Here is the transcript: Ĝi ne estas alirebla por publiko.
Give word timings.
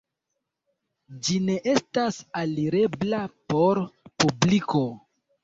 Ĝi 1.27 1.35
ne 1.49 1.57
estas 1.73 2.17
alirebla 2.41 3.21
por 3.55 3.83
publiko. 4.09 4.83